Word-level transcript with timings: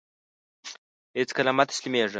هيڅکله 1.19 1.51
مه 1.57 1.63
تسلميږه! 1.69 2.09